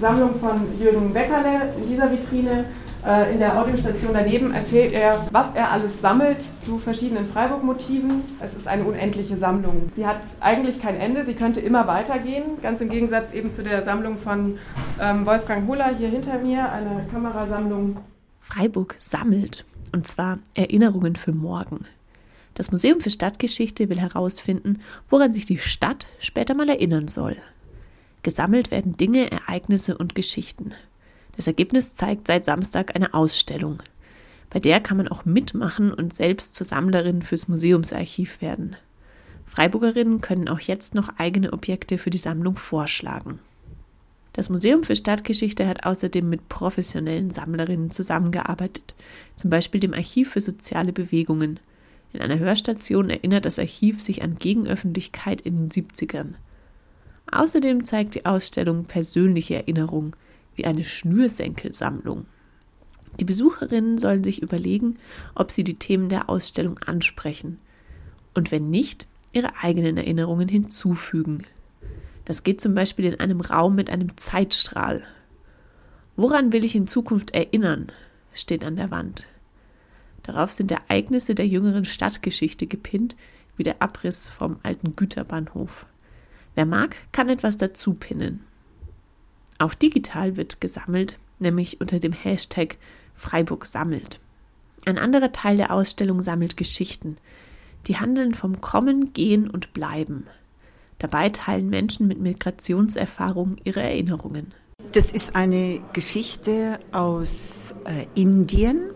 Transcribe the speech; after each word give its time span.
Sammlung 0.00 0.38
von 0.40 0.78
Jürgen 0.78 1.14
Weckerle 1.14 1.74
in 1.76 1.88
dieser 1.88 2.10
Vitrine. 2.10 2.64
Äh, 3.06 3.32
in 3.32 3.38
der 3.38 3.58
Audiostation 3.58 4.12
daneben 4.12 4.52
erzählt 4.52 4.92
er, 4.92 5.26
was 5.32 5.54
er 5.54 5.70
alles 5.70 6.00
sammelt 6.02 6.38
zu 6.62 6.78
verschiedenen 6.78 7.26
Freiburg-Motiven. 7.26 8.22
Es 8.40 8.54
ist 8.54 8.66
eine 8.66 8.84
unendliche 8.84 9.36
Sammlung. 9.38 9.90
Sie 9.96 10.06
hat 10.06 10.20
eigentlich 10.40 10.82
kein 10.82 10.96
Ende, 10.96 11.24
sie 11.24 11.34
könnte 11.34 11.60
immer 11.60 11.86
weitergehen, 11.86 12.60
ganz 12.62 12.80
im 12.80 12.90
Gegensatz 12.90 13.32
eben 13.32 13.54
zu 13.54 13.62
der 13.62 13.84
Sammlung 13.84 14.18
von 14.18 14.58
ähm, 15.00 15.24
Wolfgang 15.24 15.66
Huller 15.66 15.94
hier 15.96 16.08
hinter 16.08 16.38
mir, 16.38 16.70
eine 16.70 17.06
Kamerasammlung. 17.10 17.96
Freiburg 18.42 18.96
sammelt, 18.98 19.64
und 19.92 20.06
zwar 20.06 20.38
Erinnerungen 20.54 21.16
für 21.16 21.32
morgen. 21.32 21.86
Das 22.54 22.70
Museum 22.70 23.00
für 23.00 23.10
Stadtgeschichte 23.10 23.88
will 23.88 24.00
herausfinden, 24.00 24.80
woran 25.08 25.32
sich 25.32 25.46
die 25.46 25.58
Stadt 25.58 26.08
später 26.18 26.54
mal 26.54 26.68
erinnern 26.68 27.08
soll. 27.08 27.36
Gesammelt 28.22 28.70
werden 28.70 28.96
Dinge, 28.96 29.30
Ereignisse 29.30 29.96
und 29.96 30.14
Geschichten. 30.14 30.74
Das 31.36 31.46
Ergebnis 31.46 31.94
zeigt 31.94 32.26
seit 32.26 32.44
Samstag 32.44 32.94
eine 32.94 33.14
Ausstellung. 33.14 33.82
Bei 34.50 34.60
der 34.60 34.80
kann 34.80 34.96
man 34.96 35.08
auch 35.08 35.24
mitmachen 35.24 35.92
und 35.92 36.14
selbst 36.14 36.54
zur 36.54 36.66
Sammlerin 36.66 37.22
fürs 37.22 37.48
Museumsarchiv 37.48 38.42
werden. 38.42 38.76
Freiburgerinnen 39.46 40.20
können 40.20 40.48
auch 40.48 40.60
jetzt 40.60 40.94
noch 40.94 41.08
eigene 41.18 41.52
Objekte 41.52 41.98
für 41.98 42.10
die 42.10 42.18
Sammlung 42.18 42.56
vorschlagen. 42.56 43.38
Das 44.32 44.48
Museum 44.48 44.84
für 44.84 44.94
Stadtgeschichte 44.94 45.66
hat 45.66 45.84
außerdem 45.84 46.28
mit 46.28 46.48
professionellen 46.48 47.30
Sammlerinnen 47.30 47.90
zusammengearbeitet, 47.90 48.94
zum 49.34 49.50
Beispiel 49.50 49.80
dem 49.80 49.94
Archiv 49.94 50.30
für 50.30 50.40
soziale 50.40 50.92
Bewegungen. 50.92 51.58
In 52.12 52.20
einer 52.20 52.38
Hörstation 52.38 53.10
erinnert 53.10 53.44
das 53.44 53.58
Archiv 53.58 54.00
sich 54.00 54.22
an 54.22 54.36
Gegenöffentlichkeit 54.38 55.40
in 55.40 55.68
den 55.68 55.70
70ern. 55.70 56.34
Außerdem 57.30 57.84
zeigt 57.84 58.14
die 58.14 58.26
Ausstellung 58.26 58.84
persönliche 58.84 59.54
Erinnerungen 59.56 60.14
wie 60.56 60.64
eine 60.64 60.84
Schnürsenkelsammlung. 60.84 62.26
Die 63.18 63.24
Besucherinnen 63.24 63.98
sollen 63.98 64.24
sich 64.24 64.42
überlegen, 64.42 64.98
ob 65.34 65.50
sie 65.50 65.64
die 65.64 65.74
Themen 65.74 66.08
der 66.08 66.28
Ausstellung 66.28 66.78
ansprechen 66.78 67.58
und 68.34 68.50
wenn 68.50 68.70
nicht, 68.70 69.06
ihre 69.32 69.56
eigenen 69.62 69.96
Erinnerungen 69.96 70.48
hinzufügen. 70.48 71.44
Das 72.24 72.42
geht 72.42 72.60
zum 72.60 72.74
Beispiel 72.74 73.06
in 73.06 73.20
einem 73.20 73.40
Raum 73.40 73.74
mit 73.74 73.90
einem 73.90 74.16
Zeitstrahl. 74.16 75.02
Woran 76.16 76.52
will 76.52 76.64
ich 76.64 76.74
in 76.74 76.86
Zukunft 76.86 77.32
erinnern? 77.32 77.92
steht 78.32 78.64
an 78.64 78.76
der 78.76 78.90
Wand. 78.90 79.26
Darauf 80.22 80.52
sind 80.52 80.70
Ereignisse 80.70 81.34
der 81.34 81.46
jüngeren 81.46 81.84
Stadtgeschichte 81.84 82.66
gepinnt, 82.66 83.16
wie 83.56 83.62
der 83.62 83.82
Abriss 83.82 84.28
vom 84.28 84.58
alten 84.62 84.94
Güterbahnhof. 84.94 85.86
Wer 86.54 86.66
mag, 86.66 86.96
kann 87.12 87.28
etwas 87.28 87.56
dazu 87.56 87.94
pinnen. 87.94 88.44
Auch 89.58 89.74
digital 89.74 90.36
wird 90.36 90.60
gesammelt, 90.60 91.18
nämlich 91.38 91.80
unter 91.80 91.98
dem 92.00 92.12
Hashtag 92.12 92.76
Freiburg 93.14 93.66
sammelt. 93.66 94.20
Ein 94.86 94.98
anderer 94.98 95.32
Teil 95.32 95.58
der 95.58 95.72
Ausstellung 95.72 96.22
sammelt 96.22 96.56
Geschichten. 96.56 97.18
Die 97.86 97.96
handeln 97.96 98.34
vom 98.34 98.60
Kommen, 98.60 99.12
Gehen 99.12 99.48
und 99.50 99.74
Bleiben. 99.74 100.26
Dabei 100.98 101.30
teilen 101.30 101.68
Menschen 101.68 102.08
mit 102.08 102.20
Migrationserfahrung 102.20 103.56
ihre 103.64 103.82
Erinnerungen. 103.82 104.52
Das 104.92 105.12
ist 105.12 105.36
eine 105.36 105.80
Geschichte 105.92 106.78
aus 106.92 107.74
äh, 107.84 108.06
Indien, 108.20 108.90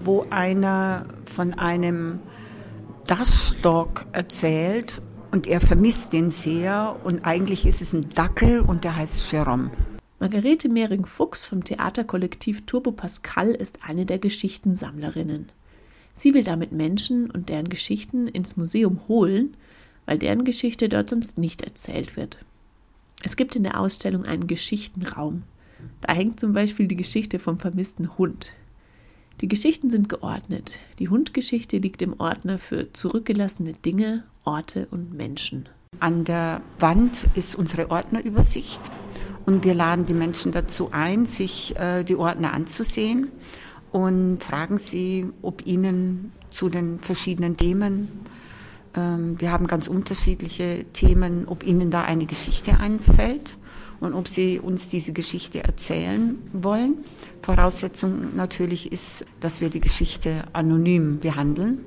wo 0.00 0.26
einer 0.30 1.06
von 1.26 1.54
einem 1.54 2.20
Dachstock 3.06 4.06
erzählt 4.12 5.00
und 5.36 5.46
er 5.46 5.60
vermisst 5.60 6.14
den 6.14 6.30
sehr 6.30 6.98
und 7.04 7.26
eigentlich 7.26 7.66
ist 7.66 7.82
es 7.82 7.92
ein 7.92 8.08
Dackel 8.14 8.60
und 8.60 8.84
der 8.84 8.96
heißt 8.96 9.30
Jerome. 9.30 9.70
Margarete 10.18 10.70
Mehring-Fuchs 10.70 11.44
vom 11.44 11.62
Theaterkollektiv 11.62 12.64
Turbo 12.64 12.90
Pascal 12.90 13.50
ist 13.50 13.80
eine 13.86 14.06
der 14.06 14.18
Geschichtensammlerinnen. 14.18 15.52
Sie 16.16 16.32
will 16.32 16.42
damit 16.42 16.72
Menschen 16.72 17.30
und 17.30 17.50
deren 17.50 17.68
Geschichten 17.68 18.28
ins 18.28 18.56
Museum 18.56 19.00
holen, 19.08 19.58
weil 20.06 20.18
deren 20.18 20.44
Geschichte 20.44 20.88
dort 20.88 21.10
sonst 21.10 21.36
nicht 21.36 21.60
erzählt 21.60 22.16
wird. 22.16 22.42
Es 23.22 23.36
gibt 23.36 23.56
in 23.56 23.64
der 23.64 23.78
Ausstellung 23.78 24.24
einen 24.24 24.46
Geschichtenraum. 24.46 25.42
Da 26.00 26.14
hängt 26.14 26.40
zum 26.40 26.54
Beispiel 26.54 26.88
die 26.88 26.96
Geschichte 26.96 27.38
vom 27.38 27.58
vermissten 27.58 28.16
Hund. 28.16 28.54
Die 29.42 29.48
Geschichten 29.48 29.90
sind 29.90 30.08
geordnet. 30.08 30.78
Die 30.98 31.10
Hundgeschichte 31.10 31.76
liegt 31.76 32.00
im 32.00 32.18
Ordner 32.20 32.56
für 32.56 32.90
zurückgelassene 32.94 33.74
Dinge, 33.74 34.24
Orte 34.46 34.88
und 34.90 35.12
Menschen. 35.12 35.68
An 36.00 36.24
der 36.24 36.62
Wand 36.78 37.28
ist 37.34 37.54
unsere 37.54 37.90
Ordnerübersicht 37.90 38.80
und 39.44 39.64
wir 39.64 39.74
laden 39.74 40.06
die 40.06 40.14
Menschen 40.14 40.52
dazu 40.52 40.90
ein, 40.92 41.26
sich 41.26 41.76
äh, 41.76 42.04
die 42.04 42.16
Ordner 42.16 42.52
anzusehen 42.52 43.28
und 43.92 44.42
fragen 44.42 44.78
sie, 44.78 45.26
ob 45.42 45.66
ihnen 45.66 46.32
zu 46.50 46.68
den 46.68 47.00
verschiedenen 47.00 47.56
Themen, 47.56 48.08
ähm, 48.96 49.40
wir 49.40 49.52
haben 49.52 49.66
ganz 49.66 49.88
unterschiedliche 49.88 50.84
Themen, 50.92 51.46
ob 51.46 51.64
ihnen 51.64 51.90
da 51.90 52.02
eine 52.02 52.26
Geschichte 52.26 52.78
einfällt 52.80 53.58
und 54.00 54.14
ob 54.14 54.28
sie 54.28 54.58
uns 54.58 54.88
diese 54.88 55.12
Geschichte 55.12 55.62
erzählen 55.62 56.38
wollen. 56.52 57.04
Voraussetzung 57.42 58.36
natürlich 58.36 58.92
ist, 58.92 59.24
dass 59.40 59.60
wir 59.60 59.70
die 59.70 59.80
Geschichte 59.80 60.44
anonym 60.52 61.20
behandeln. 61.20 61.84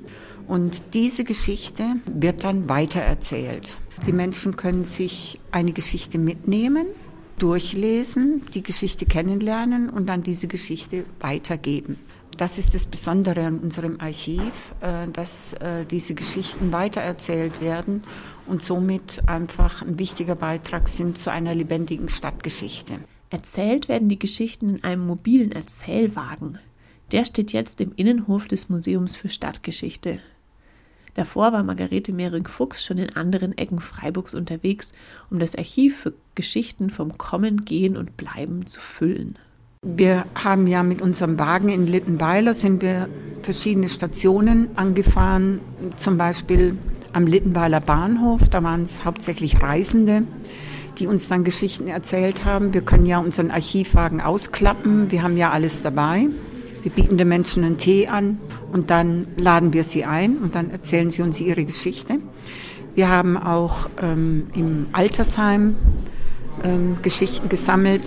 Und 0.50 0.82
diese 0.94 1.22
Geschichte 1.22 1.84
wird 2.06 2.42
dann 2.42 2.68
weitererzählt. 2.68 3.78
Die 4.08 4.12
Menschen 4.12 4.56
können 4.56 4.84
sich 4.84 5.38
eine 5.52 5.72
Geschichte 5.72 6.18
mitnehmen 6.18 6.86
durchlesen, 7.38 8.42
die 8.52 8.64
Geschichte 8.64 9.06
kennenlernen 9.06 9.88
und 9.88 10.08
dann 10.08 10.24
diese 10.24 10.48
Geschichte 10.48 11.04
weitergeben. 11.20 12.00
Das 12.36 12.58
ist 12.58 12.74
das 12.74 12.86
Besondere 12.86 13.46
an 13.46 13.60
unserem 13.60 14.00
Archiv, 14.00 14.74
äh, 14.80 15.06
dass 15.12 15.52
äh, 15.52 15.86
diese 15.88 16.16
Geschichten 16.16 16.72
weitererzählt 16.72 17.60
werden 17.60 18.02
und 18.48 18.60
somit 18.60 19.22
einfach 19.28 19.82
ein 19.82 20.00
wichtiger 20.00 20.34
Beitrag 20.34 20.88
sind 20.88 21.16
zu 21.16 21.30
einer 21.30 21.54
lebendigen 21.54 22.08
Stadtgeschichte. 22.08 22.94
Erzählt 23.30 23.88
werden 23.88 24.08
die 24.08 24.18
Geschichten 24.18 24.68
in 24.68 24.82
einem 24.82 25.06
mobilen 25.06 25.52
Erzählwagen. 25.52 26.58
Der 27.12 27.24
steht 27.24 27.52
jetzt 27.52 27.80
im 27.80 27.92
Innenhof 27.94 28.46
des 28.46 28.68
Museums 28.68 29.14
für 29.14 29.28
Stadtgeschichte. 29.28 30.18
Davor 31.14 31.52
war 31.52 31.62
Margarete 31.62 32.12
Mehring-Fuchs 32.12 32.84
schon 32.84 32.98
in 32.98 33.16
anderen 33.16 33.56
Ecken 33.56 33.80
Freiburgs 33.80 34.34
unterwegs, 34.34 34.92
um 35.30 35.38
das 35.38 35.56
Archiv 35.56 35.98
für 35.98 36.12
Geschichten 36.34 36.90
vom 36.90 37.18
Kommen, 37.18 37.64
Gehen 37.64 37.96
und 37.96 38.16
Bleiben 38.16 38.66
zu 38.66 38.80
füllen. 38.80 39.36
Wir 39.82 40.26
haben 40.34 40.66
ja 40.66 40.82
mit 40.82 41.00
unserem 41.00 41.38
Wagen 41.38 41.70
in 41.70 41.86
Littenweiler 41.86 42.52
sind 42.52 42.82
wir 42.82 43.08
verschiedene 43.42 43.88
Stationen 43.88 44.68
angefahren, 44.76 45.60
zum 45.96 46.18
Beispiel 46.18 46.76
am 47.14 47.26
Littenweiler 47.26 47.80
Bahnhof. 47.80 48.48
Da 48.50 48.62
waren 48.62 48.82
es 48.82 49.06
hauptsächlich 49.06 49.62
Reisende, 49.62 50.24
die 50.98 51.06
uns 51.06 51.28
dann 51.28 51.44
Geschichten 51.44 51.88
erzählt 51.88 52.44
haben. 52.44 52.74
Wir 52.74 52.82
können 52.82 53.06
ja 53.06 53.20
unseren 53.20 53.50
Archivwagen 53.50 54.20
ausklappen. 54.20 55.10
Wir 55.10 55.22
haben 55.22 55.38
ja 55.38 55.50
alles 55.50 55.82
dabei. 55.82 56.28
Wir 56.82 56.90
bieten 56.90 57.18
den 57.18 57.28
Menschen 57.28 57.64
einen 57.64 57.78
Tee 57.78 58.08
an 58.08 58.38
und 58.72 58.90
dann 58.90 59.26
laden 59.36 59.72
wir 59.72 59.84
sie 59.84 60.04
ein 60.04 60.38
und 60.38 60.54
dann 60.54 60.70
erzählen 60.70 61.10
sie 61.10 61.22
uns 61.22 61.40
ihre 61.40 61.64
Geschichte. 61.64 62.18
Wir 62.94 63.08
haben 63.08 63.36
auch 63.36 63.88
ähm, 64.02 64.48
im 64.54 64.86
Altersheim 64.92 65.76
ähm, 66.64 66.98
Geschichten 67.02 67.48
gesammelt. 67.48 68.02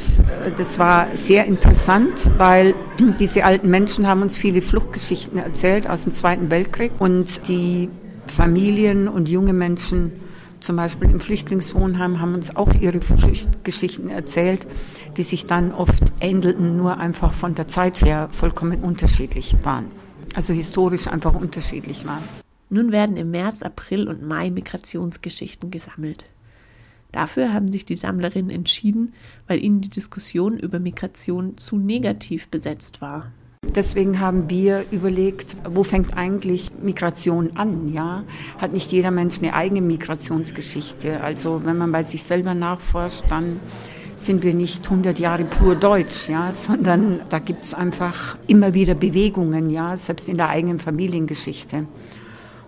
Das 0.58 0.80
war 0.80 1.16
sehr 1.16 1.46
interessant, 1.46 2.30
weil 2.38 2.76
diese 3.20 3.46
alten 3.46 3.70
Menschen 3.70 4.08
haben 4.08 4.22
uns 4.22 4.38
viele 4.38 4.62
Fluchtgeschichten 4.62 5.38
erzählt 5.38 5.90
aus 5.90 6.04
dem 6.04 6.14
Zweiten 6.14 6.50
Weltkrieg 6.50 6.92
und 7.00 7.48
die 7.48 7.90
Familien 8.28 9.08
und 9.08 9.30
junge 9.30 9.54
Menschen 9.54 10.14
zum 10.64 10.78
Beispiel 10.78 11.10
im 11.10 11.20
Flüchtlingswohnheim 11.20 12.22
haben 12.22 12.36
uns 12.36 12.56
auch 12.56 12.74
ihre 12.74 13.02
Geschichten 13.64 14.08
erzählt, 14.08 14.66
die 15.18 15.24
sich 15.24 15.46
dann 15.46 15.74
oft 15.74 16.14
ähnelten, 16.22 16.78
nur 16.78 16.98
einfach 17.00 17.34
von 17.34 17.54
der 17.54 17.68
Zeit 17.68 18.02
her 18.02 18.30
vollkommen 18.32 18.82
unterschiedlich 18.82 19.58
waren. 19.64 19.92
Also 20.36 20.54
historisch 20.54 21.08
einfach 21.08 21.36
unterschiedlich 21.36 22.08
waren. 22.08 22.24
Nun 22.70 22.94
werden 22.94 23.18
im 23.18 23.30
März, 23.32 23.62
April 23.62 24.08
und 24.08 24.26
Mai 24.26 24.52
Migrationsgeschichten 24.52 25.70
gesammelt. 25.70 26.30
Dafür 27.12 27.54
haben 27.54 27.70
sich 27.70 27.86
die 27.86 27.98
Sammlerinnen 27.98 28.50
entschieden, 28.50 29.14
weil 29.48 29.62
ihnen 29.62 29.82
die 29.82 29.90
Diskussion 29.90 30.58
über 30.58 30.80
Migration 30.80 31.58
zu 31.58 31.76
negativ 31.76 32.48
besetzt 32.48 33.02
war. 33.02 33.34
Deswegen 33.76 34.20
haben 34.20 34.50
wir 34.50 34.86
überlegt, 34.92 35.56
wo 35.68 35.84
fängt 35.84 36.16
eigentlich 36.18 36.70
Migration 36.82 37.56
an? 37.56 37.88
Ja, 37.92 38.24
hat 38.58 38.74
nicht 38.74 38.92
jeder 38.92 39.10
Mensch 39.10 39.40
eine 39.40 39.54
eigene 39.54 39.82
Migrationsgeschichte? 39.82 41.22
Also 41.22 41.62
wenn 41.64 41.78
man 41.78 41.92
bei 41.92 42.04
sich 42.04 42.24
selber 42.24 42.54
nachforscht, 42.54 43.24
dann 43.30 43.60
sind 44.16 44.44
wir 44.44 44.54
nicht 44.54 44.86
100 44.86 45.18
Jahre 45.18 45.46
pur 45.46 45.76
deutsch, 45.76 46.30
ja, 46.30 46.52
sondern 46.52 47.22
da 47.30 47.40
gibt 47.40 47.64
es 47.64 47.74
einfach 47.74 48.38
immer 48.48 48.74
wieder 48.74 48.96
Bewegungen, 48.96 49.70
ja, 49.70 49.98
selbst 49.98 50.30
in 50.30 50.38
der 50.38 50.50
eigenen 50.50 50.80
Familiengeschichte. 50.80 51.88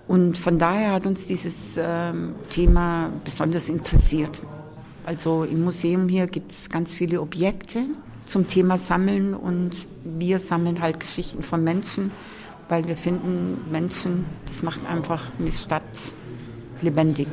Und 0.07 0.37
von 0.37 0.57
daher 0.59 0.93
hat 0.93 1.05
uns 1.05 1.27
dieses 1.27 1.79
ähm, 1.81 2.35
Thema 2.49 3.11
besonders 3.23 3.69
interessiert. 3.69 4.41
Also 5.05 5.43
im 5.43 5.63
Museum 5.63 6.07
hier 6.07 6.27
gibt 6.27 6.51
es 6.51 6.69
ganz 6.69 6.93
viele 6.93 7.21
Objekte 7.21 7.85
zum 8.25 8.47
Thema 8.47 8.77
Sammeln 8.77 9.33
und 9.33 9.71
wir 10.03 10.39
sammeln 10.39 10.81
halt 10.81 10.99
Geschichten 10.99 11.43
von 11.43 11.63
Menschen, 11.63 12.11
weil 12.69 12.87
wir 12.87 12.95
finden, 12.95 13.59
Menschen, 13.71 14.25
das 14.47 14.63
macht 14.63 14.85
einfach 14.85 15.23
eine 15.39 15.51
Stadt 15.51 15.83
lebendig. 16.81 17.27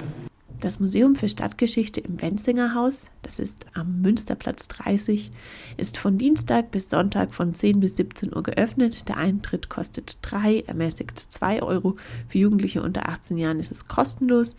Das 0.62 0.78
Museum 0.78 1.16
für 1.16 1.28
Stadtgeschichte 1.28 2.00
im 2.00 2.22
Wenzinger 2.22 2.72
Haus, 2.72 3.10
das 3.22 3.40
ist 3.40 3.66
am 3.74 4.00
Münsterplatz 4.00 4.68
30, 4.68 5.32
ist 5.76 5.98
von 5.98 6.18
Dienstag 6.18 6.70
bis 6.70 6.88
Sonntag 6.88 7.34
von 7.34 7.52
10 7.52 7.80
bis 7.80 7.96
17 7.96 8.32
Uhr 8.32 8.44
geöffnet. 8.44 9.08
Der 9.08 9.16
Eintritt 9.16 9.68
kostet 9.68 10.18
3, 10.22 10.60
ermäßigt 10.60 11.18
2 11.18 11.62
Euro. 11.62 11.96
Für 12.28 12.38
Jugendliche 12.38 12.80
unter 12.80 13.08
18 13.08 13.38
Jahren 13.38 13.58
ist 13.58 13.72
es 13.72 13.88
kostenlos. 13.88 14.54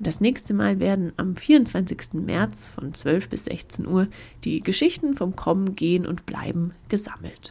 Das 0.00 0.20
nächste 0.20 0.54
Mal 0.54 0.80
werden 0.80 1.12
am 1.16 1.36
24. 1.36 2.14
März 2.14 2.68
von 2.68 2.94
12 2.94 3.28
bis 3.28 3.44
16 3.44 3.86
Uhr 3.86 4.08
die 4.42 4.60
Geschichten 4.60 5.14
vom 5.14 5.36
Kommen, 5.36 5.76
Gehen 5.76 6.04
und 6.06 6.26
Bleiben 6.26 6.72
gesammelt. 6.88 7.40